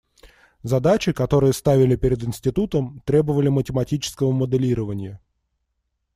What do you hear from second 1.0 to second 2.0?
которые ставили